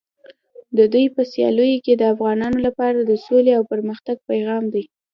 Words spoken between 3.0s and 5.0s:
د سولې او پرمختګ پیغام دی.